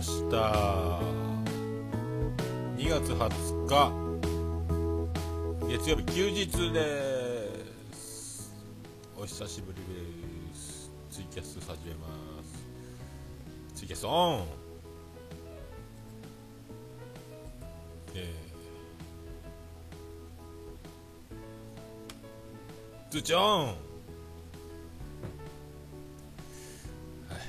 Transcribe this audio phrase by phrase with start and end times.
[0.00, 0.36] ました。
[2.78, 3.92] 2月20日。
[5.68, 7.62] 月曜日休日で
[7.92, 8.50] す。
[9.14, 10.90] お久しぶりです。
[11.10, 12.06] ツイキャス始めま
[12.42, 13.76] す。
[13.76, 14.44] ツイキャスオン。
[18.14, 23.66] えー、通知オン。
[23.66, 23.76] はい。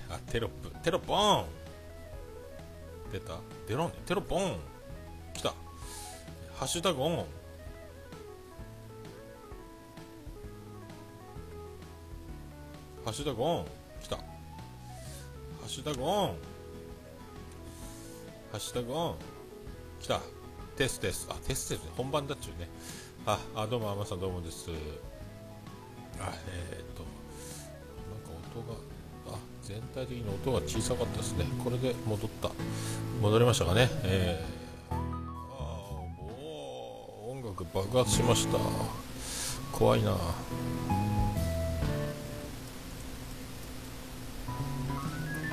[0.09, 0.69] あテロップ。
[0.83, 1.60] テロップオン。
[3.11, 3.39] 出た？
[3.67, 3.89] 出ろん？
[3.89, 4.57] ねテロップオン。
[5.33, 5.49] 来た。
[6.55, 7.25] ハッシュタグオン。
[13.03, 13.65] ハッシュタグオン。
[14.01, 14.17] 来た。
[14.17, 14.23] ハ
[15.65, 16.27] ッシュタグオン。
[18.51, 19.15] ハッシュタグオン。
[19.99, 20.19] 来た。
[20.77, 21.27] テステス。
[21.29, 22.69] あテステス本番だっちゅうね。
[23.25, 24.69] ああどうもあまさんどうもです。
[26.19, 27.03] あえー、っと
[28.09, 28.90] なんか音が。
[29.63, 31.45] 全体的に音が小さかったですね。
[31.63, 32.49] これで戻った。
[33.21, 33.89] 戻りましたかね。
[34.03, 34.95] えー、あ
[36.17, 38.57] もう音楽爆発しました。
[39.71, 40.17] 怖いな。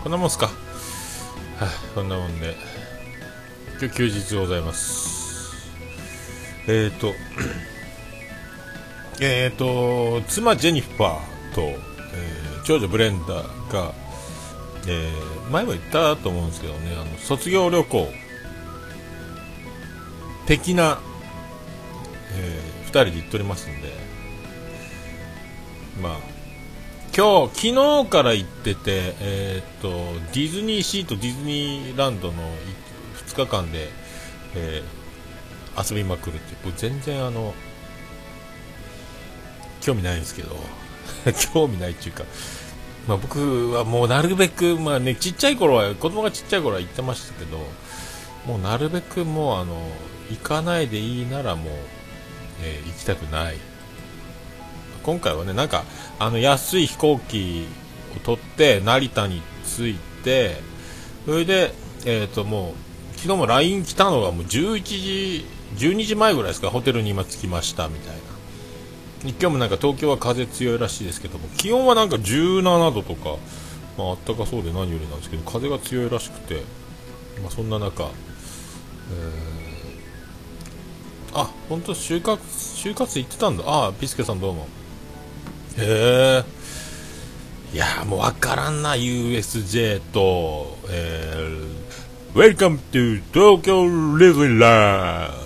[0.02, 0.46] こんなもんすか。
[0.46, 0.52] は
[1.60, 2.56] あ、こんなもんで。
[3.80, 5.68] 今日休日ございます。
[6.66, 7.12] えっ、ー、と
[9.20, 13.57] えっと妻ジェニファーと、えー、長女ブレンダー、
[14.90, 18.08] えー、前も言ったと思うんですけどねあの卒業旅行。
[20.46, 20.98] 的な、
[22.32, 23.92] えー、2人で行っておりますんで。
[26.00, 26.12] まあ
[27.14, 29.88] 今日昨日から行ってて、えー、っと
[30.32, 32.34] ディズニーシーとディズニーランドの
[33.26, 33.88] 2日間で、
[34.54, 37.54] えー、遊びまくるっていう全然あの
[39.80, 40.56] 興味ないんですけど。
[41.52, 42.24] 興味ないっていうか、
[43.08, 47.58] まあ、僕はもうなるべく、まあね、ちっちゃい頃は子供がちっちゃい頃は行ってましたけど
[48.46, 49.76] もうなるべくもうあの
[50.30, 51.72] 行かないでいいならもう、
[52.62, 53.56] えー、行きたくない。
[55.02, 55.84] 今回はねなんか
[56.18, 57.66] あの安い飛行機
[58.14, 60.56] を取って成田に着いて
[61.24, 61.72] それで、
[62.04, 62.74] えー、とも
[63.14, 65.46] う昨日も LINE 来たのがもう11時
[65.76, 68.27] 12時前ぐらいですかホテルに今着きましたみたいな。
[69.24, 73.36] 今日もなんか東京は風強いらしいですけども気温はなんか17度とか、
[73.96, 76.62] まあったかそうで何よりなんですけど風が強いらしくて、
[77.42, 83.64] まあ、そんな中、えー、あ本当就活就活行ってたんだ。
[83.66, 84.68] あピスケさんどうも。
[85.78, 86.58] へえ
[87.74, 93.84] いやもう分からんな USJ と、えー、Welcome to Tokyo
[94.16, 95.37] l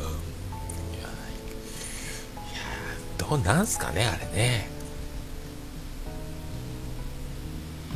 [3.39, 4.69] なんすかねあれね。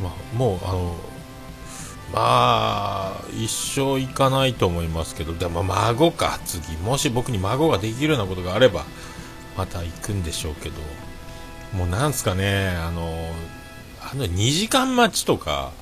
[0.02, 0.97] まあもうあの
[2.12, 2.19] ま
[3.19, 6.41] あ一生行かないと思いますけどでも孫か。
[6.44, 8.84] 次もし僕に孫ができるようなことがあれば
[9.56, 10.76] また行くんでしょうけど。
[11.76, 13.30] もうなんすかね、あの、
[14.00, 15.72] あの2時間待ちとか、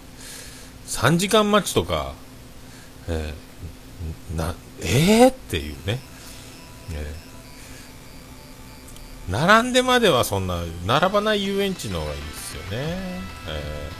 [0.86, 2.14] 3時間待ちとか、
[3.08, 6.00] えー、な、えー、っていうね、
[6.92, 7.23] えー、
[9.28, 12.68] 並んでまではそんな、並ばない遊園地の方がいいですよね。
[13.48, 13.90] え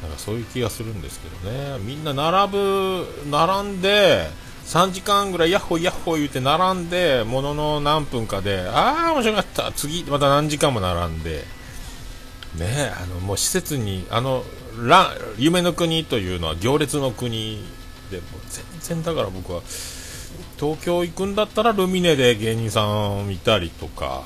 [0.00, 1.78] ー、なんかそういう気がするんですけどね。
[1.80, 4.28] みんな並ぶ、並んで、
[4.66, 11.44] 3時間ぐらいヤッホーヤッホー言って並んで、ものの何分かで、ああ、面白かった、次、また何時間も並んで、
[12.56, 14.44] ねあの、もう施設に、あの、
[14.78, 17.64] ラ夢の国というのは行列の国
[18.10, 19.62] で、もう全然だから僕は、
[20.58, 24.22] 東京行くんだったらルミネで芸人さんを見たりとか、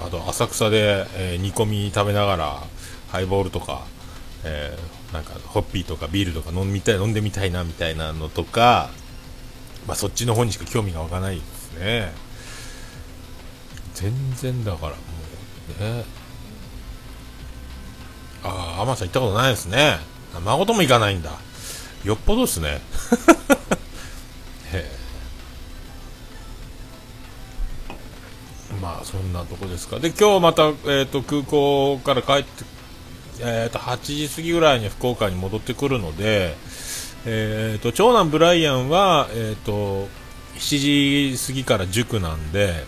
[0.00, 2.62] あと浅草で、えー、煮込み食べながら、
[3.08, 3.84] ハイボールとか、
[4.44, 8.90] えー、なんかホッピーとかビールとか飲みたい飲んでみたいなみたいなのとか、
[9.86, 12.12] まあ、そっちの方にしか興味が湧かないですね。
[13.94, 14.96] 全然だからも
[15.80, 16.04] うね。
[18.44, 19.98] ああ天さん行ったことないですね。
[20.44, 21.30] 孫とも行かないんだ。
[22.04, 22.80] よっぽどですね。
[28.82, 30.00] まあそんなとこですか。
[30.00, 32.64] で今日また、えーと、空港から帰って、
[33.38, 36.56] えーと、8時過ぎぐらいに福岡に戻ってくるので、
[37.24, 40.08] えーと、長男ブライアンは、えーと、
[40.56, 42.84] 7時過ぎから塾なんで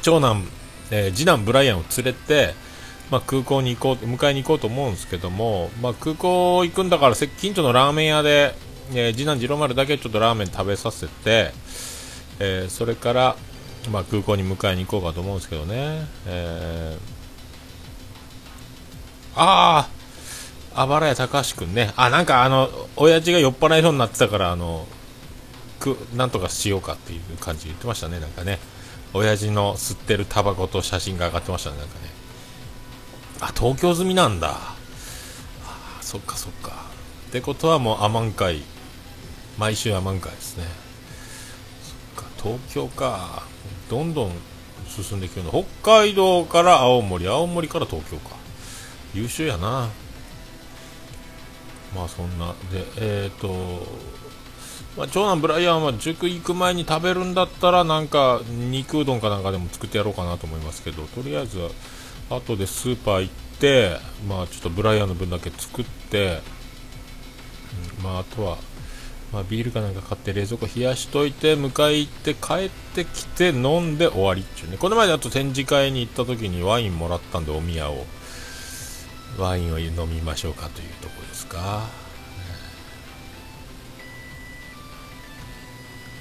[0.00, 0.42] 長男、
[0.90, 2.54] えー、次男ブライアンを連れて、
[3.10, 8.54] まあ、空港に行こう迎えに行こうと思うんですけども、まあ、空港行くんだから近所のラーメン屋で、
[8.94, 11.52] えー、次男次郎丸だけちょっとラーメン食べさせて、
[12.38, 13.36] えー、それから、
[13.90, 17.00] まあ、空港に迎えに行こうかと思うんですけどね、えー、
[19.36, 19.90] ああ
[20.82, 21.94] あばらや高橋くんね。
[21.96, 24.86] あ、なんかあの、親父が酔っ払いそうになってたから、あの、
[25.80, 28.58] く、なんとかしようかっていう感じ言ってましたね、なんかね。
[29.14, 32.10] 親父の吸ってるタバコと写真が上がってましたね、なんかね。
[33.40, 34.50] あ、東京済みなんだ。
[34.52, 34.76] あ、
[36.02, 36.72] そっかそっか。
[37.28, 38.62] ってことはもうアマン会、
[39.56, 40.64] 毎週アマン会ですね。
[42.16, 43.44] そっか、東京か。
[43.90, 44.32] どんどん
[44.88, 45.50] 進んでいくの。
[45.82, 48.36] 北海道から青森、青森から東京か。
[49.14, 49.88] 優秀やな。
[51.94, 52.54] まあそんな。
[52.70, 53.86] で、えっ、ー、と、
[54.96, 61.70] まあ、長男ブライアンは塾行く前に食べるんだったらなんか肉うどんかなんかでも作ってやろうかなと思いますけどとりあえずは
[62.30, 66.40] 後でスーパー行ってまあちょっとブライアンの分だけ作って、
[67.98, 68.56] うん、まああとは
[69.32, 74.76] まあ、ビールかなんか買って冷蔵庫冷やしといて迎え行って帰ってきて飲んで終わりっちゅうね。
[74.76, 78.06] この前だと展示会に行った時にワインもらったんでお宮を。
[79.38, 82.06] ワインを飲みましょうかというところですか。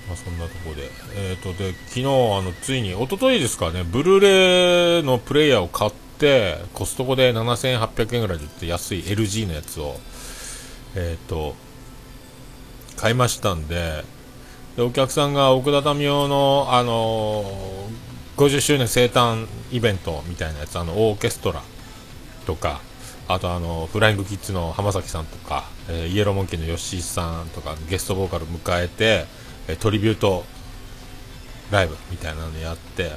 [0.08, 2.08] まあ、そんなとこで、えーと、で昨日あ
[2.42, 3.84] のついに一昨日ですかね。
[3.84, 9.96] ブルーレイのプレイヤーを買ってコストコで7800円ぐらいで売って安い LG のやつを、
[10.96, 11.56] えーと、
[12.98, 14.04] 買いましたんで
[14.76, 21.62] でお客さんが奥田民生の、あのー、50周年生誕イベントみたいなやつあのオーケストラ
[22.46, 22.82] とか
[23.28, 29.26] あとあのフライングキッズの浜崎さんとか、えー、イエローモンキーの吉井さんとかゲストボーカル迎えて
[29.68, 30.44] えトリビュート
[31.72, 33.12] ライブみたいなのやって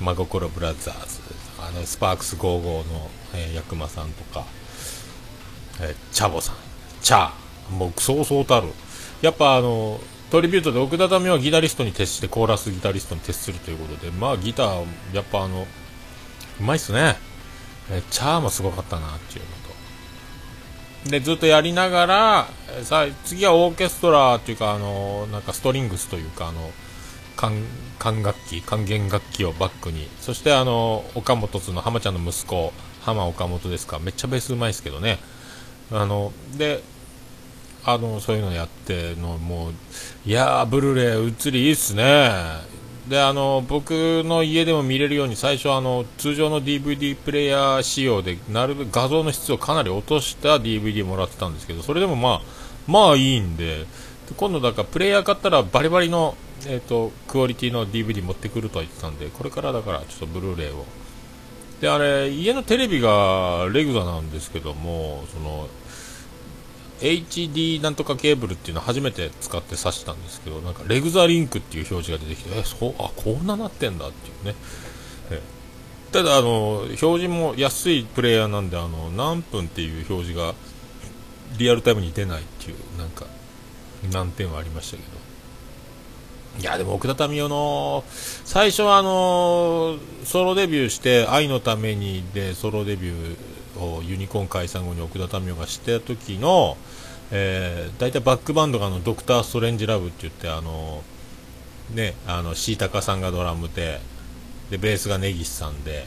[0.00, 1.20] 真心ブラザーズ
[1.58, 2.62] あのスパークス55
[2.92, 4.44] の、えー、薬間さんとか、
[5.80, 6.56] えー、チャボさん
[7.00, 8.68] チャーもうそうそうたる
[9.22, 9.98] やっぱあの
[10.30, 14.84] トリビュートで奥田民はギタリストに徹してコーラスギタリストに徹するということでまあギター
[15.14, 15.66] やっぱあの
[16.60, 17.16] うまいっすね、
[17.90, 19.62] え、チャーもすごかったなっていうの
[21.06, 22.46] でずっとやりながら
[22.84, 26.70] さ次はオーケストラっていうかあのなんかストリングスというかあの
[27.36, 27.54] 管
[27.98, 30.08] 管楽器管弦楽器をバックに。
[30.20, 33.98] そしてあの岡本津の浜ちゃんの息子浜岡本ですか。
[33.98, 35.18] めっちゃベースうまいですけどね。
[35.90, 36.82] あので
[37.84, 39.72] あのそういうのやってのもう
[40.24, 42.30] いやーブルーレイ映りいいっすね。
[43.08, 43.90] であの僕
[44.24, 52.40] の家でも見れるように最初あの通常の DVD プレイヤー仕様でなるべく画像の質をかなり落とした DVD もらってたんですけどそれでもまあ
[52.86, 53.86] まあいいんで
[54.36, 56.36] 今度だからプレイヤー買ったらバリバリの、
[56.66, 60.84] えーと、クオリティの DVD 持ってくるとは言ってたんでこれからだからちょっとブルーレイを。
[61.80, 65.68] であれ家のテレビがレグザなんですけどもその
[67.02, 74.54] HD なんとかケーブルっていうのを初めて使って挿したんですけどなんかレグザリンクっていう表示が出てきてえそうあこんななってんだっていうね。
[75.30, 75.40] え
[76.12, 80.54] ただあの表示も安いプレイヤーなんであの何分っていう表示が
[81.58, 83.26] リアルタイムに出ないっていうなんか
[84.12, 85.22] 難点はありましたけど。
[86.60, 88.04] いやでも奥田民生の
[88.44, 96.76] 最初はあのソロデビューして「愛のために」でソロデビューをユニコーン解散後に奥田民生がしてた時の
[97.34, 101.02] えー、大体バックバンドがあのドクター・ストレンジ・ラブって言ってあの
[101.94, 104.00] ねあのシータカさんがドラムで
[104.70, 106.06] でベースが根岸さんで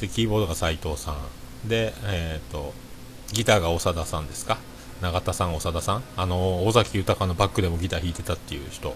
[0.00, 1.68] でキーボードが斉藤さん。
[1.68, 2.72] で、えーと、
[3.32, 4.58] ギターが長田さんですか？
[5.02, 6.02] 永田さん、長田さん？
[6.16, 8.94] あの尾崎豊のバックでもギター弾いてたっていう人。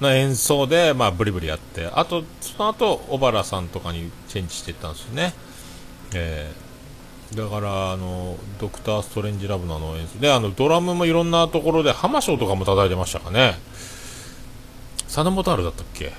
[0.00, 1.86] の演奏で、まあ、ブリブリやって。
[1.86, 5.34] あとその後小原さんとかにチェンジしていったんですよね、
[6.14, 6.73] えー
[7.32, 10.18] だからあのドクター・ストレンジ・ラブのの演奏。
[10.18, 13.54] であのドラムもいろんなところで浜章とかも叩いてましたかね。
[15.08, 16.12] サナモタールだったっけ？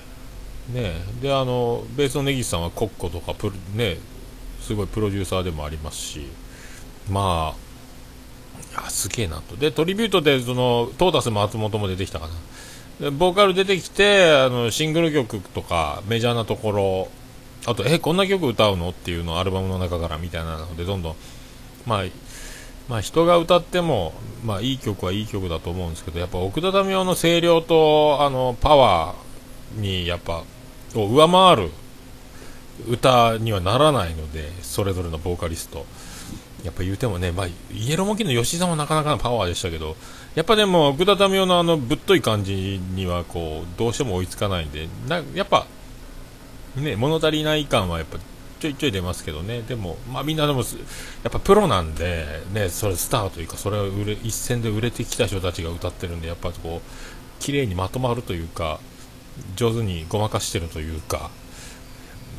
[0.74, 0.94] ね。
[1.22, 3.98] であのベースの根岸さんはコッコとかプね
[4.62, 6.28] すごいプロデューサーでもありますし。
[7.10, 7.56] ま
[8.76, 9.56] あすげえなと。
[9.56, 12.34] でトリビュートでそのトータス松本も出てきたかな。
[13.00, 17.08] でボーカル出てきてあのシングル曲とかメジャーなところ
[17.66, 18.90] あと、え、こんな曲歌うの？
[18.90, 21.16] っていうのをアルバムの中からみたいなので、どんどん、
[21.86, 22.04] まあ、
[22.88, 30.44] まあ、人が歌っても、まあ、いい曲はいい曲だと思うんですけど、やっぱ奥田民生の声量と、あの、パワーに、やっぱ、
[30.96, 31.72] を上回る
[32.88, 35.86] 歌にはならないので、それぞれのボーカリスト。
[36.64, 39.96] やっぱ言うてもね、まあ、イエローモンキーの吉井さんもなかなかのパワーでしたけど、
[40.36, 45.66] やっぱでも、奥田民生のあの、ぶっとい感じには、こう、どうしても追いつかないんで、なやっぱ、
[46.76, 48.18] ね、物足りない感はやっぱ
[48.60, 50.66] ちょいちょい出ますけどね、でも、まあ、みんなでも、や
[51.30, 58.80] っぱプロなんで、ね、それスターというか、それを売れ一戦で売れてきた人たちが歌ってるんで、やっぱこう、綺麗にまとまるというか、
[59.56, 61.30] 上手にごまかしてるというか、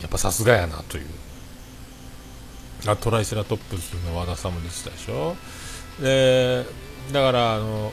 [0.01, 1.07] やっぱさすがやなという。
[2.87, 5.35] あトライセラトップスの和田さんも出てたでしょ？
[6.01, 6.65] で
[7.11, 7.93] だからあの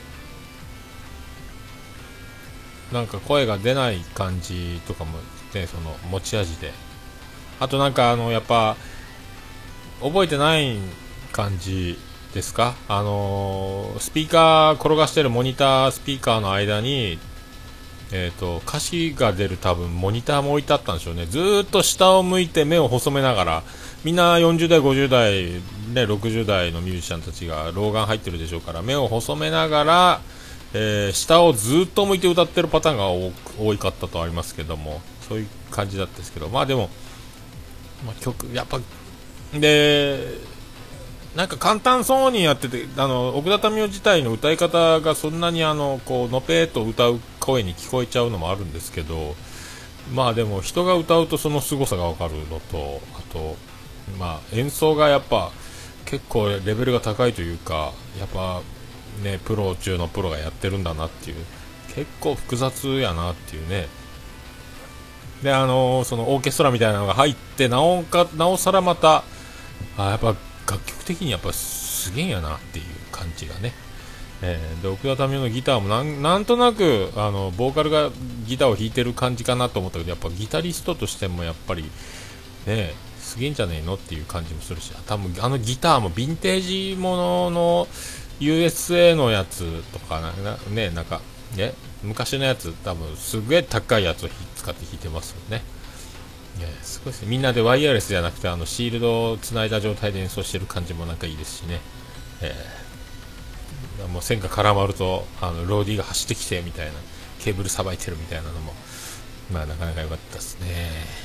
[2.91, 5.17] なんか声が出ない感じとかも
[5.53, 6.72] ねその持ち味で。
[7.60, 8.75] あとなんかあのやっぱ
[10.01, 10.77] 覚えてない
[11.31, 11.98] 感じ
[12.33, 12.74] ですか？
[12.88, 17.19] あのスピーカー転がしてるモニタースピーカーの間に
[18.15, 21.25] えーと、歌詞が出る多分モニターも置いてあったんでしょうね。
[21.25, 23.63] ずっと下を向いて目を細めながら
[24.03, 25.33] みんな40代、50代、
[25.93, 30.22] ね、60代のミュージシャンたちが老眼入ってるでしょうから目を細めながら、
[30.75, 33.07] えー、下をずっと向いて歌ってるパターンが
[33.57, 35.01] 多かったとありますけども。
[35.27, 36.89] そういう感じだったんですけどまあでも、
[38.06, 38.80] まあ、曲やっぱ
[39.53, 40.38] で
[41.36, 49.36] なんか簡単そうにやっててあの奥田民生自体の歌い方がそんなにあのこうのぺーと歌う声に聞こえちゃうのもあるんですけど
[50.13, 53.56] まあでも人が歌うとその凄さが分かるのとあと、
[54.20, 55.51] まあ、演奏がやっぱ
[56.06, 58.62] 結構レベルが高いというかやっぱ
[59.24, 61.38] ねプロ中のプロがやってるんだなっていう
[61.96, 63.88] 結構複雑やなっていうね。
[65.43, 69.23] であのそのオーケストラみたいなのが入ってなおかなおさらまた
[69.97, 70.35] あやっぱ
[70.69, 73.73] 楽曲的にやっぱすげえんやなっていう感じがね、
[74.41, 78.09] えー、で奥田民生のギターもなんとなくあのボーカルが
[78.47, 81.83] ギターを弾いてる感じかなと思ったけどやっぱギタリストとしてもやっぱり
[82.65, 87.88] ねすげえんじゃねえのっていう感じもするし多分あのギターもヴィンテージものの
[88.43, 90.21] USA のやつとか
[90.69, 91.21] ねなんか
[91.55, 91.73] ね
[92.03, 95.63] 昔のやつ多分すげえ高いやつを使って弾いてますよね。
[96.59, 101.79] いやすごいですねみんなでワイヤレスじゃなくてあのシールドをつないだ状態で演奏してる感じもなんかいいですしね、
[102.41, 106.93] えー、もう線が絡まるとあのローディーが走ってきてみたいな
[107.39, 108.73] ケーブルさばいてるみたいなのも
[109.51, 111.23] まあなかなか良かったですね。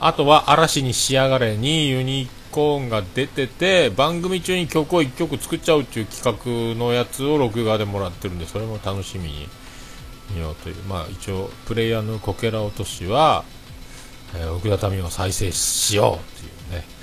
[0.00, 9.48] あとは嵐に仕上がれにユニーコーンが出てて番組中に曲を1曲作っちゃうっていう企画のやつを録画でもらってるんでそれも楽しみに
[10.30, 13.44] 見ようという、まあ、一応プレイヤーのこけら落としは、
[14.36, 16.98] えー、奥田民を再生しようっていうね。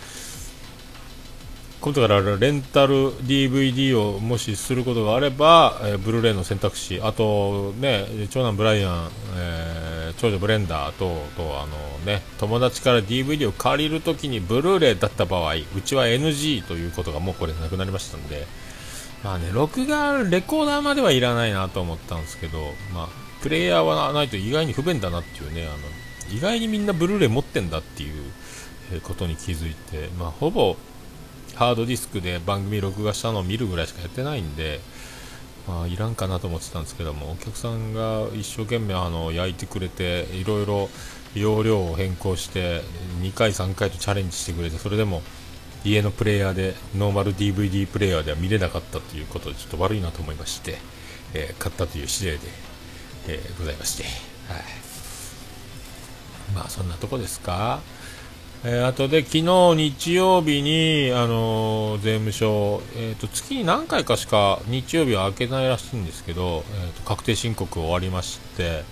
[1.82, 7.00] 今度からレンタル DVD をもしすることがあれば、えー、ブルーレイの選択肢。
[7.02, 9.85] あとね長男ブライアン、えー、
[10.18, 18.48] 長女ブレンダーととあのね友達から DVD を借りるときにブルーレイだった場合うちは NG ということがもうこれなくなりましたんで
[19.26, 22.60] まあね、録画、レコーダーまではいらないなと思ったんですけど、
[22.94, 23.08] まあ、
[23.42, 30.78] プレイヤーはないと意外に不便だなっていうね、あの、意外にみんなブルーレイ持ってんだっていうことに気づいて、まあ、ほぼ
[31.56, 34.80] ハードディスクで番組録画したのを見るぐらいしかやってないんで、
[35.68, 40.90] まあ、いらんかなと思ってたんですけども、お客さんが一生懸命あの焼いてくれて、いろいろ
[41.34, 42.82] 容量を変更して、
[43.22, 45.24] 2回、3回とチャレンジしてくれて、それでも
[45.86, 50.78] 家のプレイヤーでノーマル DVD プレイヤーでは見れなかったということでちょっと悪いなと思いまして、
[51.34, 52.48] えー、買ったという指令で、
[53.28, 54.10] えー、ございまして、は
[54.60, 54.64] い、
[56.56, 57.82] まあそんなとこですか、
[58.68, 59.44] えー、あとで昨日
[59.76, 68.84] 日曜日に、あのー、税務署、えーと、月に何回かしか日曜日は開けないらしいんですけど、えーと、確定申告終わりまして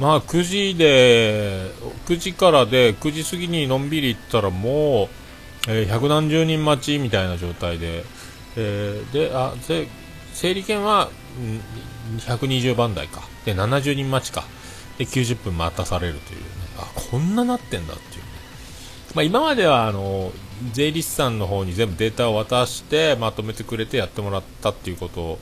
[0.00, 1.70] まあ9時で
[2.06, 5.08] 9時からで9時過ぎにのんびり行ったらもう
[5.66, 8.04] えー、百何十人待ちみたいな状態で、
[8.56, 9.88] えー、であで
[10.32, 11.10] 整理券は、
[12.18, 13.22] 120番台か。
[13.44, 14.44] で70人待ちか。
[14.98, 16.46] で90分待たされるというね。
[16.76, 18.22] あこんななってんだっていう、
[19.14, 20.32] まあ、今まではあの
[20.72, 25.38] 税理士さんの方に全部データを渡してまとめてくれてやってもらったっていうこと。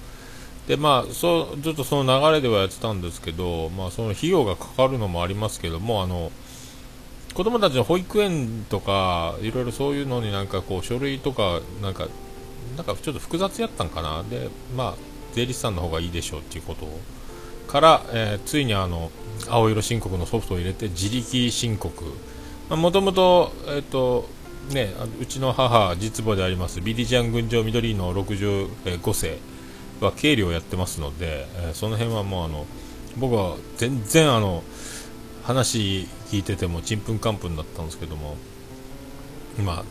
[0.68, 6.30] でまあそうちょっとその流れではやってたんですけど、まあ、その費用がかかるのもありますけどもあの
[7.34, 12.06] 子供たちの保育園とかいろいろそういうのになんかこう書類とかなんか
[12.76, 14.22] なんかちょっと複雑やったんかな。
[14.22, 14.94] でまあ
[15.32, 16.86] 税理士さんの方がいいでしょうっていうこと
[17.66, 19.10] から、えー、ついにあの
[19.48, 22.04] 青色申告のソフトを入れて自力申告
[22.71, 24.28] もともとえっ、と
[24.71, 29.38] ねうちの母実母でありますビリジャン群青緑の65世
[30.00, 32.66] は経理をやってますので、えー、その辺はもうあの
[33.19, 34.62] 僕は全然あの
[35.45, 38.37] 話聞いててもちんぷんかんぷんだったんですけども
[39.59, 39.85] 今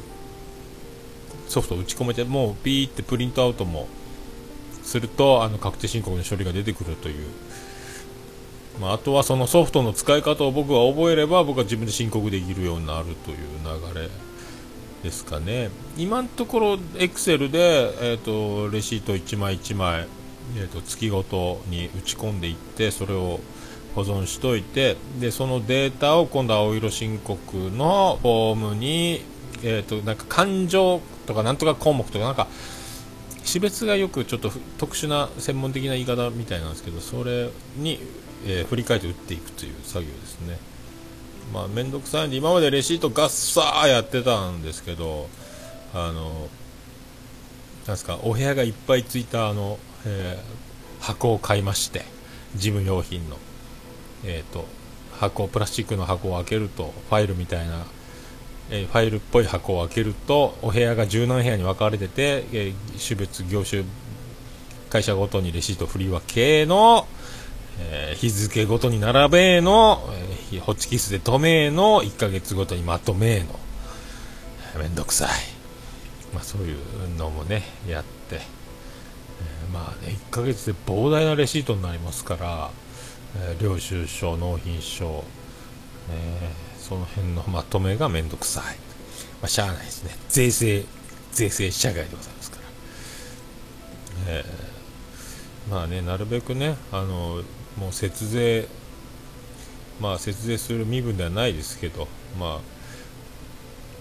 [1.47, 3.87] ソフト打ち込めてもうピーってプリントアウトも
[4.83, 7.27] するとあの確定申告の処理が出てくるという、
[8.81, 13.37] まあ、あとはそのソフトの使い方を僕が覚えれば僕は自分で申告できるようになるという
[13.93, 14.09] 流れ
[15.03, 15.69] ですかね。
[15.97, 20.07] 今のところエクセルで、えーと、レシート1枚1枚、
[20.57, 23.39] えーと月ごとに打ち込んでいってそれを
[23.95, 29.21] 保存しといてでそのデータを今度青色申告のフォームに
[29.63, 32.47] えーと、なんか感情とかなんとか項目とかなんか
[33.45, 37.99] 種別がよくちょっと特殊な専門的な言い方みたいなんですけどそれに、
[38.45, 40.57] えー、振り返って打っていくという作業ですね。
[41.53, 45.27] まあ面倒くさいんで今までレシートガッサーやってたんですけど
[45.93, 46.47] あの
[47.87, 52.05] なんすかお部屋がいっぱいついたあの、えー、箱を買いまして
[52.55, 53.37] 事務用品の。
[54.23, 54.65] えっ、ー、と
[55.19, 57.85] 箱プラスチックの箱を開けるとファイルみたいな、
[58.71, 62.73] えー、ファイルっぽい箱を開けるとお部屋が十何部屋に分かれてて、え、
[63.05, 63.83] 種別業種
[64.89, 67.07] 会社ごとにレシート振り分けの、
[67.79, 70.01] えー、日付ごとに並べの、
[70.51, 73.45] えー、ホチキスで止めの1ヶ月ごとにまとめの
[74.79, 75.29] めんどくさい、
[76.33, 82.71] まあ、そういうのもねやって、えー、まあね1ヶ月で膨大なレシートになりますから
[83.35, 85.23] え、領収書、納品書、
[86.09, 86.49] え、
[86.79, 88.63] その辺のまとめがめんどくさい。
[89.41, 90.15] まあ、しゃあないですね。
[90.29, 90.83] 税制、
[91.31, 92.63] 税制社外でございますから。
[94.27, 94.45] え、
[95.69, 97.41] まあね、なるべくね、あの、
[97.77, 98.67] もう節税、
[99.99, 102.07] まあ節税する身分ではないですけど、
[102.39, 102.59] まあ、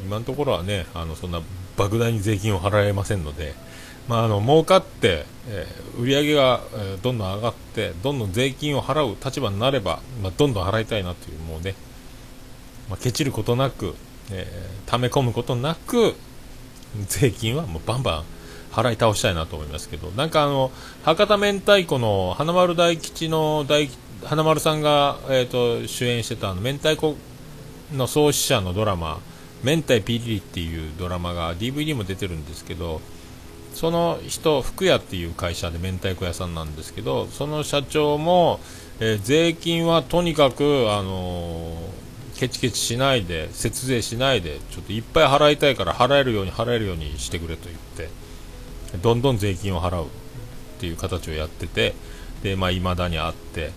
[0.05, 1.43] 今のところはね、あの、そんな
[1.77, 3.55] 莫大に税金を払えませんので、
[4.09, 11.75] まあ、あの儲かって、えー、売り上げが、え、どんどん上がってどんどん税金を払う立場になれば、まあ、どんどん払いたいなというもうね、
[12.89, 13.95] まあ、ケチることなく、
[14.33, 16.17] えー、溜め込むことなく
[17.07, 18.25] 税金はもうバンバン
[18.73, 20.71] 払い倒したいなと思いますけどなんかあの
[21.05, 23.89] 博多明太子の花丸大吉の大
[24.25, 27.17] 花丸さんが、えーと、主演してたあの明太子
[27.93, 29.21] の創始者のドラマ
[29.65, 33.01] 「明太ピリリ」っていうドラマが DVD も出てるんですけど
[33.75, 38.61] その人、福屋っていう会社で明太子屋さんなんですけど、その社長も、
[38.99, 48.09] えー、税金はとにかく、あのー、ケチケチしないで、節税しないで、ちょっといっぱい払いたいから払えるように払えるようにしてくれと言って、
[48.99, 50.09] どんどん税金を払うっ
[50.79, 51.95] ていう形をやってて、
[52.43, 53.73] で、まあ、未だにあって、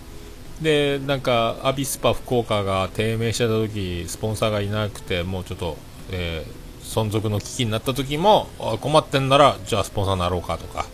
[0.60, 5.76] で、なんか、アビスパ福岡が低迷してた時、スポンサーがいなくて、もうちょっと、
[6.10, 8.46] えー存続の危機になった時も
[8.80, 10.86] 困ってんならじゃあスポンサーになろうかとか。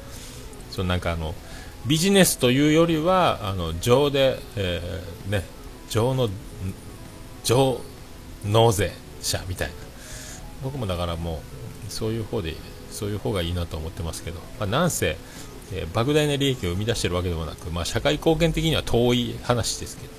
[0.71, 1.35] そのなんかあの
[1.87, 5.43] ビジネスというよりはあの情で、えー、ね
[5.89, 6.29] 情の
[7.43, 7.81] 情
[8.47, 9.75] 納税者みたいな。
[10.63, 11.60] 僕もだからもう
[11.90, 12.55] そういう方で
[12.90, 15.16] そういう方がいいなと思ってますけど、まあ、なんせ、
[15.72, 20.12] えー、莫大な利益を生み出してるわけでもなく、まあ、社会貢献的には遠い話ですけど、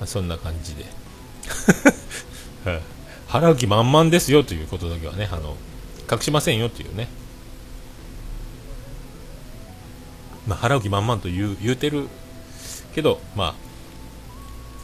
[0.00, 0.84] まあ、そんな感じで。
[3.28, 5.56] 払う気満々ですよということだけはね、あの、
[6.10, 7.08] 隠しませんよというね。
[10.46, 12.06] まあ、払う気満々と言う言うてる
[12.94, 13.54] けど、まあ、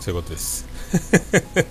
[0.00, 0.66] そういうことです。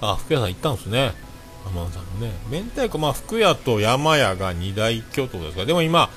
[0.00, 1.25] あ、福屋さん行ったんですね。
[1.66, 2.32] 天野さんもね。
[2.50, 6.10] 明太子、まあ、福屋と山屋が二大巨頭ですが、でも今、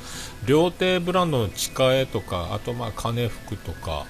[0.45, 4.05] 料亭ブランドの地下絵とか、あとまあ、金服とか、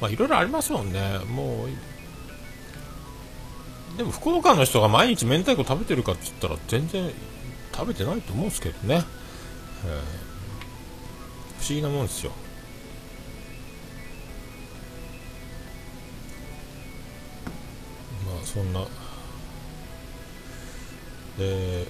[0.00, 1.18] まあ、いろいろありますもんね。
[1.28, 1.68] もう、
[3.96, 7.10] でも福岡の人が毎日明太子食べてるかって言ったら全然
[7.74, 9.04] 食べてないと思うんですけどね、
[9.84, 10.02] えー、
[11.60, 12.32] 不思議なもんですよ
[18.26, 18.80] まあそんな
[21.38, 21.86] で、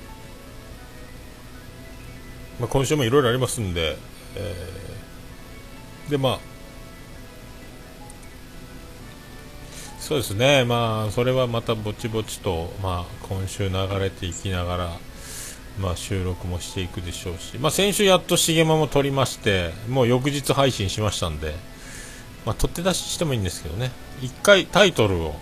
[2.60, 3.96] まあ、今週もいろいろありますんで、
[4.36, 6.52] えー、でまあ
[10.02, 14.90] そうですね、まあ、それはまたぼちぼちと、まあ、今週流れていきながら、
[15.78, 21.54] まあ、収録もしていくでしょうし、まあ、先週やっと重間も撮りまして、もう翌日配信しましたんで、
[22.44, 25.36] まあ、取って出ししてもいいんですけどね、一回タイトルを、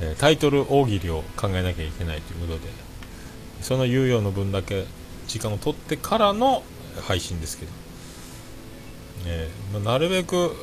[0.00, 2.70] えタイトル大喜利を考えなきゃいけないということで、
[3.62, 4.86] その猶予の分だけ
[5.26, 6.62] 時間を取ってからの
[7.02, 7.72] 配信ですけど、
[9.26, 10.56] えーまあ、なるべく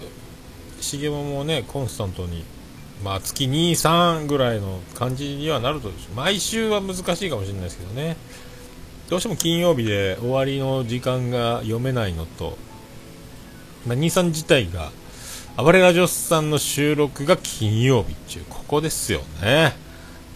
[0.81, 2.43] 重間もね、コンスタントに
[3.03, 8.17] まあ、月2、3ぐらいの感じにはなると毎週は難しいかもしれないですけどね。
[9.09, 12.57] どうしても金曜日で終わりの時間が読めないのと、
[13.85, 14.91] まあ、23自体が
[15.57, 19.73] 暴れラジオスさんの収録が金曜日っていうここですよね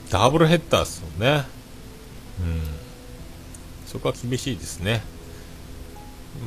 [0.10, 1.46] ダブルヘッダーですよね
[2.40, 2.62] うん
[3.86, 5.04] そこは厳しいですね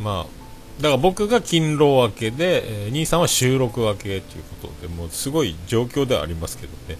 [0.03, 0.45] まあ
[0.81, 6.99] だから僕が勤労分けで、えー、兄さんは収録分けということで、もうすごい状況ではありますけどね。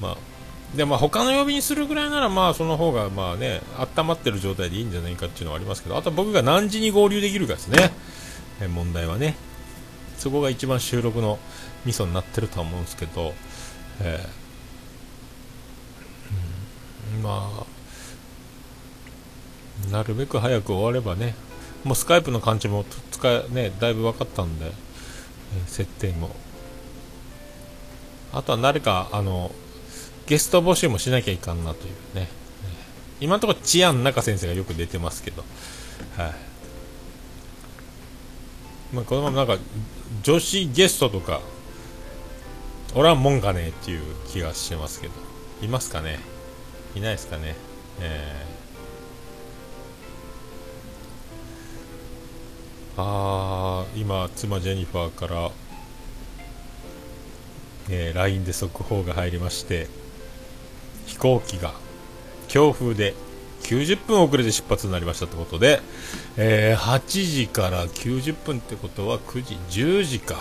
[0.00, 0.16] まあ、
[0.76, 7.90] で、まあ他の曜日にするぐらいなら、まあその方が、まあね、温まってる状態でいいんじゃないかっていうのはありますけど、あとは僕が何時に合流できるかですね。
[8.60, 9.34] え、問題はね。
[10.22, 11.40] そこが一番収録の
[11.84, 13.34] ミソになってるとは思うんですけど、
[14.00, 14.42] えー
[17.22, 17.50] ま
[19.88, 21.34] あなるべく早く終わればね
[21.84, 24.70] もうスカイプの感じも使ねだいぶ分かったんで、え
[25.66, 26.30] 設定も。
[28.32, 29.50] あとは誰かあの
[30.26, 32.28] ゲスト募集もしなきゃいかんなというね。
[33.20, 35.44] 今のところ治安中先生がよく出てますけど
[36.16, 36.34] はい。
[38.94, 39.62] まあ、このままなんか
[40.22, 41.40] 女子ゲストとか
[42.94, 45.14] おらんもんかねっていう気がしますけど。
[45.62, 46.18] いますかね？
[46.94, 47.56] いないですかね？
[48.00, 55.50] えー、あー今妻ジェニファーから
[57.88, 59.88] えー、LINE で速報が入りまして
[61.06, 61.74] 飛行機が
[62.48, 63.14] 強風で
[63.62, 65.80] 90分遅れて出発になりましたってことで、
[66.36, 67.00] えー、8
[67.34, 70.36] 時から90分ってことは9時10時か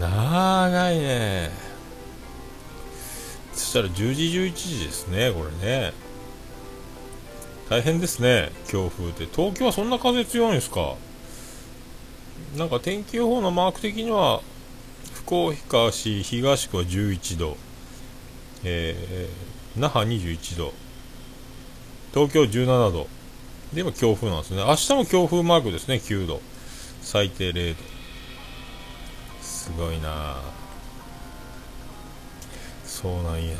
[0.00, 1.50] 長いね。
[3.52, 5.92] そしたら10時11時ですねこれね。
[7.68, 10.94] 大変ですね強風で東京はそんな風強いんですか？
[12.56, 14.42] なんか天気予報のマーク的には
[15.14, 17.56] 福岡市東区は11度、
[18.64, 20.74] えー、那覇21度。
[22.12, 23.06] 東京17度。
[23.72, 24.62] で今強風なんですね。
[24.62, 25.96] 明日も強風マークですね。
[25.96, 26.40] 9度。
[27.00, 27.82] 最低0度。
[29.40, 30.36] すごいな。
[32.84, 33.56] そうなんや。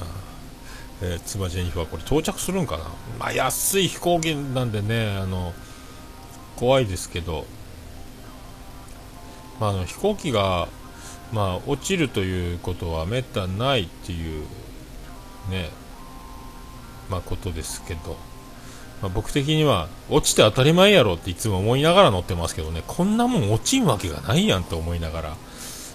[1.00, 2.84] えー、妻ジェニファこれ到着するんかな。
[3.18, 5.52] まあ安い飛行機なんでねあの
[6.56, 7.46] 怖いですけど。
[9.60, 10.68] まあ、あの飛行機が
[11.32, 14.44] まあ、落ちるということはめったにないっていう
[15.50, 15.70] ね
[17.08, 18.16] まあ、ことですけど、
[19.02, 22.82] まあ、僕的には落ちて当たり前やろっていつも思いながら乗ってますけどね。
[22.86, 25.36] こんなもん落ちんわけがないやんと思いながら。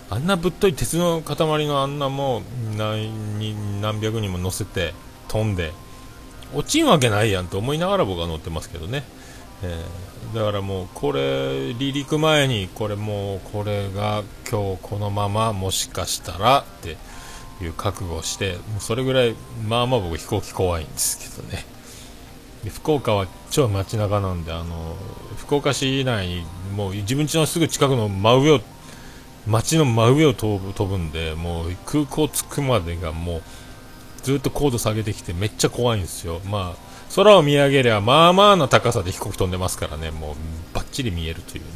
[0.10, 4.94] あんなぶっとい鉄の塊のあんなもう何何百人も乗せて
[5.28, 5.74] 飛んで
[6.54, 9.04] 落ちんわけないやんと思いながら僕は乗ってますけどね、
[9.64, 16.96] えー、だからもうこれ離陸前にこれもうこれが今日このままもしかしたらって
[17.62, 19.36] いう覚悟をしてそれぐらい
[19.68, 21.77] まあまあ僕飛行機怖いんですけどね。
[22.66, 24.96] 福岡は超街中なんであの
[25.38, 28.60] 福岡市内にもう自分家のすぐ近くの真上を
[29.48, 33.42] 街の真上を飛ぶ飛ぶんでもう空港着くまでがもう
[34.24, 36.42] ずっと高度下げてきてめっちゃ怖いんですよ。
[36.46, 40.12] まあ空を見上げりゃまあまあな高さで飛行機飛んでますからね。
[40.12, 40.36] もう
[40.76, 41.70] バッチリ見えるというね。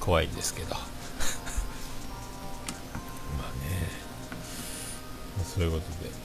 [0.00, 0.74] 怖いんですけど。
[0.74, 0.80] ま
[3.38, 3.88] あね。
[5.44, 6.19] そういうことで。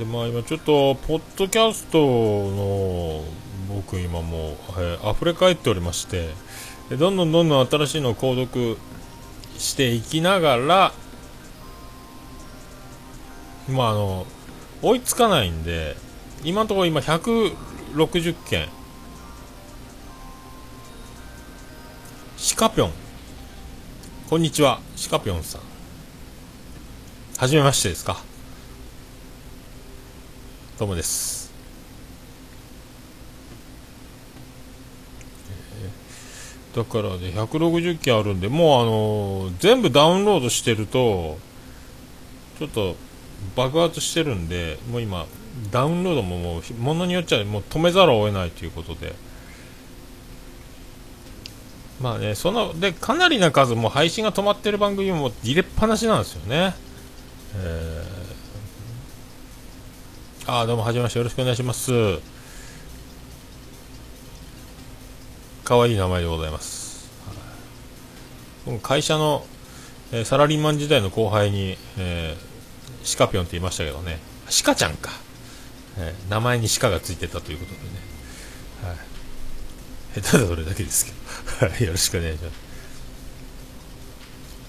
[0.00, 3.22] でまあ今ちょっとポッドキャストの
[3.68, 6.30] 僕今もう、えー、溢れ返っておりまして
[6.88, 8.78] でどんどんどんどん新しいのを購読
[9.58, 10.92] していきながら
[13.68, 14.26] まああの
[14.80, 15.96] 追いつかないんで
[16.44, 18.68] 今のところ今160件。
[22.38, 22.90] シカピョン。
[24.30, 24.80] こんにちは。
[24.96, 25.60] シカピョンさん。
[27.36, 28.29] はじめましてですか？
[30.80, 31.52] どうもです。
[36.74, 41.36] だからね160件あるんでもうあのー、全部ダウンロードしてると
[42.58, 42.96] ちょっと
[43.54, 45.26] 爆発してるんでもう今
[45.70, 49.14] ダウンロードももうものによっちゃもう止めざるを得ないということで。
[52.00, 56.74] まあねそのでかなりな数も配信が止まってる番組も入れっぱなしなんですよね。
[57.56, 58.19] えー、
[60.52, 61.20] あどうもはじめまして。
[61.20, 61.92] よろしくお願いします。
[65.62, 67.08] 可愛い名前でございます。
[68.82, 69.46] 会社の、
[70.10, 75.12] えー、サラリーマン時代の後輩に、えー、シカピョンって言いましたけどね、シカちゃんか、
[75.98, 77.84] えー、名前にシカがついてたということでね、
[78.88, 78.94] は
[80.16, 81.12] い、下手だそれだけですけ
[81.68, 82.54] ど、 よろしくお願いします。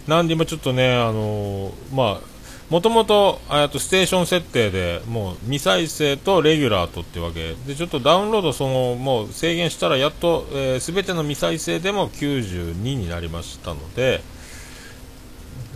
[0.06, 2.41] なんで今ちょっとね、あの、まあ、
[2.72, 10.46] もともとステーション設定でもう2再生とレギュラーとってわけでちょっとダウンロードそのもう制限したらやっと
[10.80, 14.22] すべ、えー、ての未再生でも92になりましたので、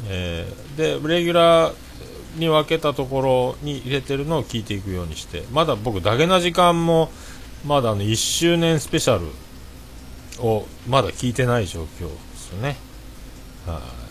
[0.07, 1.73] えー、でレギュラー
[2.37, 7.11] に分けたところに入れてるのを聞いていくようにしてまだ僕だけな時間も
[7.67, 9.27] まだあの1周年スペシャル
[10.41, 12.77] をまだ聞いてない状況ですよね。
[13.67, 14.04] は、あ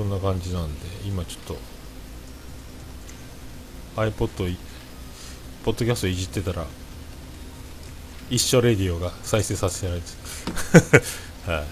[0.00, 1.56] そんな感じなんで今ちょっ
[3.96, 4.56] と iPod
[5.62, 6.64] ポッドキャストいじってたら
[8.30, 10.06] 一緒レディオが再生させられて
[11.52, 11.64] はい。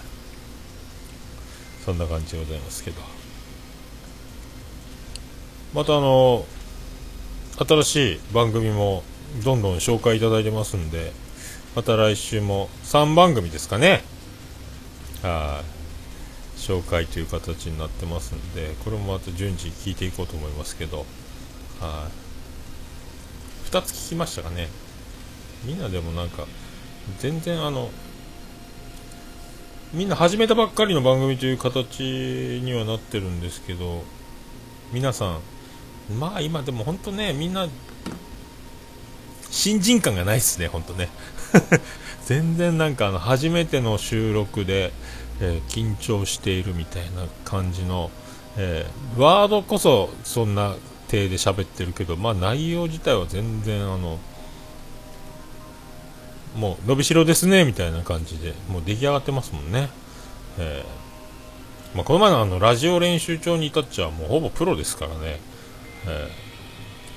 [1.87, 3.01] そんな感じでございますけど。
[5.73, 6.45] またあの
[7.67, 9.05] 新しい番組も
[9.43, 11.15] どんどん紹介いただいてますんで
[11.75, 14.03] また来週も3番組ですかね。
[15.23, 15.78] はい。
[16.59, 21.07] 紹介という形になってますんでこれもまた順次聞いていこうと思いますけど
[21.81, 22.29] はい。
[23.71, 24.69] 2つ聞きましたかね。
[25.65, 26.47] みんなでもなんか
[27.19, 27.91] 全然あの
[29.93, 32.01] みんな始めたばっかりの番組という形
[32.63, 34.05] にはなってるんですけど
[34.93, 35.39] 皆さ
[36.11, 37.69] んまあ今でも本当ねみんな
[39.51, 41.09] 新人感がないですね本当ね。
[42.27, 44.93] 全然なんかあの初めての収録で、
[45.41, 48.11] えー、緊張しているみたいな感じの、
[48.57, 50.75] えー、ワードこそそんな
[51.09, 54.19] 体で喋ってるけどまあ内容自体は全然あの
[56.57, 59.89] もう伸びしろですねみたいな感じでもう出来上がってますもんね、
[60.59, 65.41] えー、まあ、この前のあのラジオ練習帳に至っちゃもうほぼプロですからね、
[66.07, 66.29] え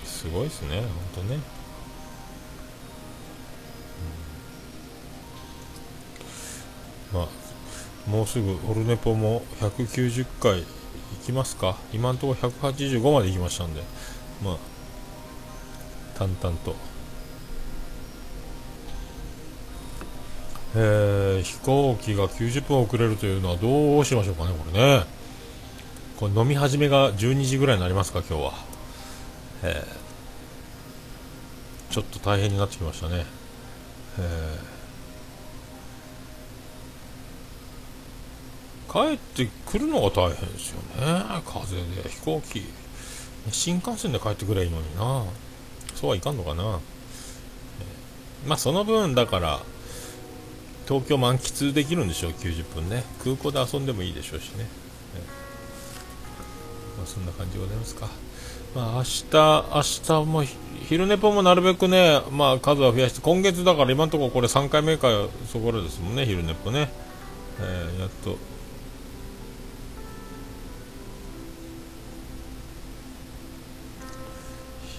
[0.04, 1.40] ー、すごいですね本当ね、
[7.14, 7.41] うん、まあ
[8.08, 10.66] もうすぐオルネポも190回い
[11.24, 13.82] きますか今のところ185まで行きましたんで
[14.44, 14.58] まあ
[16.18, 16.76] 淡々と
[20.74, 25.06] えー、飛行機が90分遅れるというのはどうしましょうかね、これね。
[26.18, 28.54] これ飲み始めが12時ぐらいになりますか、今日は。
[29.64, 33.26] えー、ちょっと大変になってきましたね。
[34.18, 34.81] えー、
[38.92, 42.10] 帰ってくるのが大変ですよね、風で。
[42.10, 42.64] 飛行機。
[43.52, 45.24] 新幹線で帰ってくればいいのにな。
[45.96, 46.80] そうはいかんのかな。
[48.46, 49.60] まあ、その分、だから、
[50.92, 54.66] 東京満喫できるんでしょう90分ね空港で遊んでもいいでしょうしね、
[56.98, 58.10] まあ、そんな感じでございますか
[58.76, 59.26] まあ明日
[60.12, 60.44] 明日も
[60.90, 65.08] 昼寝ぽもなるべくねまあ数は増やして今月だから今のところこれ3回目か
[65.52, 66.92] そこらですもんね昼寝ぽね、
[67.62, 68.38] えー、やっと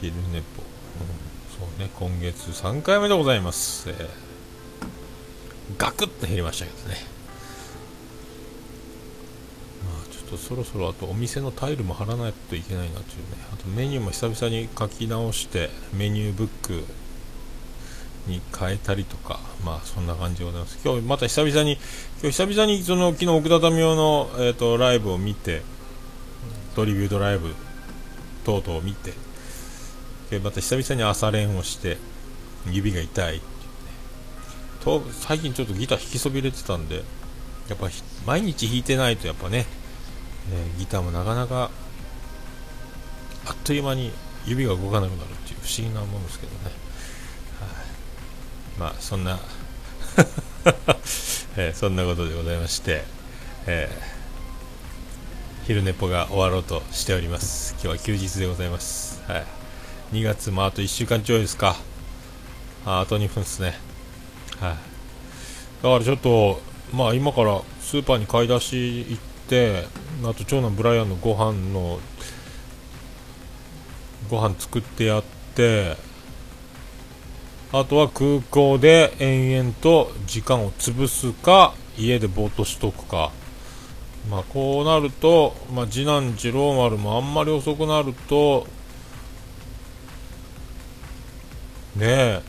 [0.03, 1.09] 昼寝ぽ、うん、
[1.59, 4.33] そうね今月3回目でございます、えー
[5.79, 6.97] ガクッと減りましたけどね。
[9.85, 13.07] まあちょっとそろそろあとお店のタイルも貼らないといけないなというね。
[13.53, 16.85] あとメニューも久々に書き直してメニューブック
[18.27, 20.79] に変えたりとかまあそんな感じでございます。
[20.85, 21.79] 今日また久々に
[22.21, 25.63] 今日久々にその昨日奥田民生の、えーと、ライブを見て
[26.75, 27.55] トリビュートライブ
[28.45, 29.13] 等々を見て
[30.39, 31.99] また久々に朝練をして
[32.71, 33.41] 指が痛い
[34.85, 37.03] と最近ちょっとギター弾きそびれてたんで
[37.69, 37.89] やっぱ
[38.27, 39.67] 毎日弾いてないとやっぱね、
[40.53, 41.71] えー、ギターもなかなか
[43.47, 44.13] あっという間に
[44.47, 46.71] 指が動かなくなるっていう不思議なもんですけどね、は
[48.77, 49.39] あ、まあそんな
[51.57, 53.05] えー、そんなことでございまして、
[53.67, 57.73] えー、昼寝ぽが終わろうとしております。
[57.75, 59.47] 今日は休日でございます、はい、
[60.13, 61.75] 2月もあと1週間ちょいですか。
[62.85, 63.75] ああと2分ですね。
[64.61, 64.77] はい、
[65.83, 66.61] だからちょっと、
[66.93, 69.87] まあ、今からスーパーに買い出し行って
[70.23, 71.99] あと長男ブライアンのご飯の
[74.29, 75.97] ご飯作ってやって
[77.73, 83.33] あとは空港で延々と時間を潰すか家でぼーっとしとくか。
[84.31, 88.69] まあこうなると、まあ、次男次郎丸もあんまり遅くなると
[91.97, 92.43] ねえ。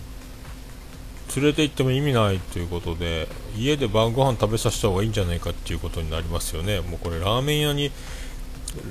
[1.35, 3.27] 連れて行っても意味ないということで
[3.57, 6.81] 家で晩ご飯食べさせた方がいいんじゃないかっていうことになりますよね。
[6.81, 7.91] もうこれラーメン屋に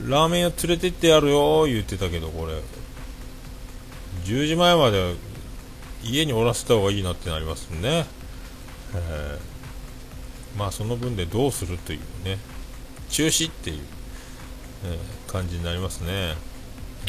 [0.09, 2.55] ラーメン屋連れて行ってやるよ言ってたけどこれ。
[4.25, 5.15] 10時前まで
[6.05, 8.07] 家におらせた方がいいなってなりますね、
[8.95, 12.39] えー、まあその分でどうするというね。
[13.09, 13.79] 中止っていう、
[14.85, 16.35] えー、感じになりますね、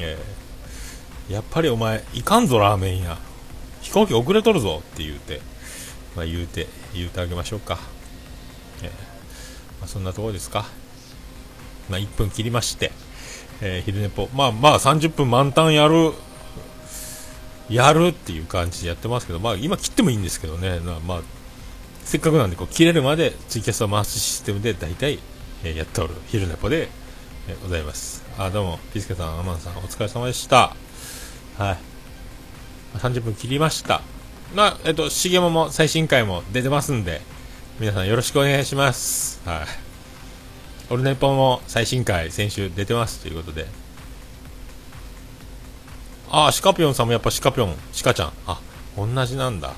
[0.02, 3.18] えー、やっぱりお前いかんぞラーメン屋。
[3.84, 5.42] 飛行機遅れとるぞって言うて、
[6.16, 7.78] まあ、言うて、言うてあげましょうか。
[8.82, 8.94] えー、ま
[9.84, 10.66] あ、そんなところですか。
[11.90, 12.92] まあ、1分切りまして、
[13.62, 16.14] えー、昼寝ぽ、まあまあ30分満タンやる、
[17.70, 21.22] やるっていう感じでやってますけど、まあ今切ってもいいんですけどね、まあ、
[22.06, 25.20] せっかくなんでこう切れるまでツイキャスを回すシステムで大体、
[25.64, 26.90] えー、やっておる昼寝ぽで、
[27.50, 28.24] えー、ございます。
[28.38, 30.76] あ、どうも、ピスケさん、アマンさん、お疲れ様でした。
[31.58, 31.93] はい。
[33.00, 34.02] 30分切りました。
[34.56, 37.22] まあ、えっと、しげもも最新回も出てますんで、
[37.80, 39.42] 皆さんよろしくお願いします。
[39.46, 40.94] はい。
[40.94, 43.66] オルネポも最新回先週出てますということで。
[46.30, 48.34] ああシカピョンさんもやっぱシカピョンシカちゃん。
[48.46, 48.60] あ
[48.98, 49.70] 同じなんだ。
[49.70, 49.74] や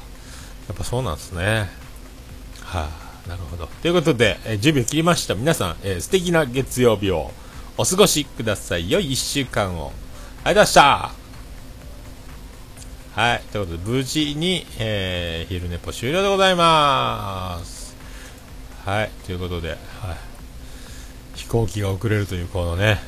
[0.73, 1.69] っぱそうなんですね。
[2.61, 2.89] は
[3.25, 3.67] あなるほど。
[3.81, 5.35] ということで、えー、10秒切りました。
[5.35, 7.31] 皆さん、え、素敵な月曜日を
[7.77, 8.89] お過ごしください。
[8.89, 9.91] 良い1週間を。
[10.43, 11.24] ありがとうございました。
[13.15, 13.41] はい。
[13.53, 17.95] ということで、無事に、えー、昼寝ぽ終了でございます。
[18.83, 19.09] はい。
[19.25, 19.77] ということで、はい。
[21.35, 22.99] 飛行機が遅れるという、このね、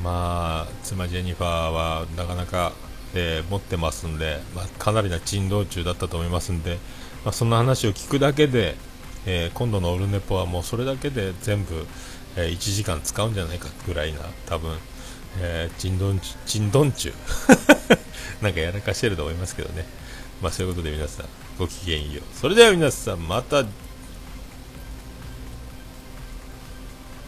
[0.00, 2.70] まあ、妻ジェニファーはなかなか、
[3.14, 6.78] えー、持ってますんで、まあ、かなりな珍道中だったと思いますんで、
[7.24, 8.76] まあ、そんな話を聞くだけで、
[9.26, 11.84] えー、今度のオルネポはもうそれだけで全部、
[12.36, 14.78] えー、1時間使うんじゃないかぐらいな、多分、
[15.40, 17.14] えー、ちんどんち、ちんどんちゅう。
[18.42, 19.86] なんかやらかしてると思いますけどね。
[20.40, 21.26] まあそういうことで皆さん、
[21.58, 22.38] ごきげんよう。
[22.38, 23.64] それでは皆さん、また、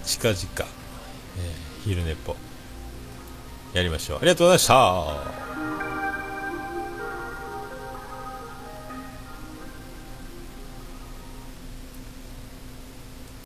[0.05, 2.37] 近々、えー、昼寝っぽ、
[3.73, 4.19] やりましょう。
[4.19, 4.67] ありがとうございまし
[5.41, 5.46] た。